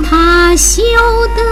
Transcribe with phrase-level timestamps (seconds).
[0.00, 0.82] 他修
[1.34, 1.45] 得。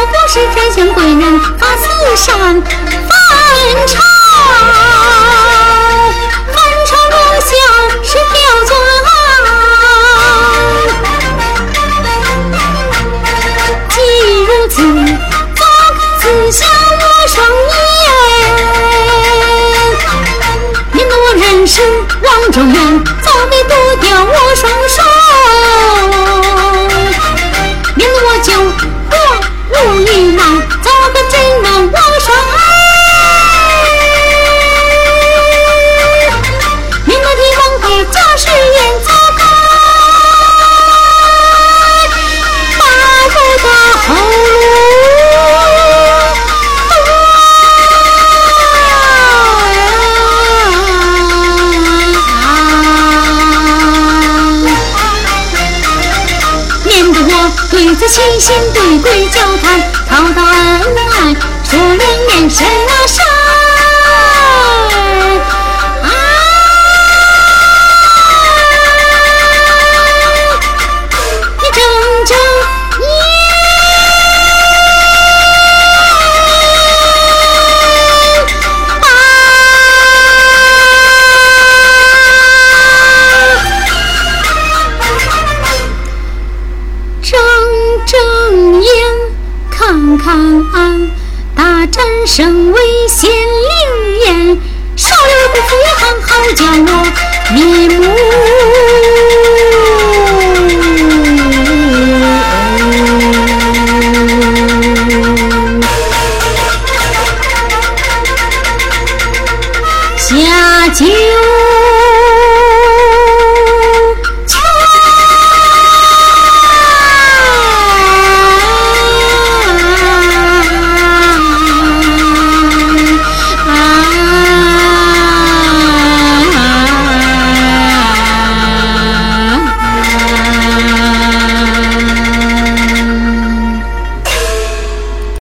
[0.00, 2.62] 我不是专向贵人把此扇分
[3.86, 4.00] 成
[57.72, 61.34] 女子细心，对鬼交谈，讨到恩爱，
[61.64, 63.06] 说两眼神啊
[90.22, 91.10] 神。
[92.26, 94.56] 身为县令爷，
[94.96, 96.90] 少有不服一行，好叫我
[97.52, 99.19] 迷目。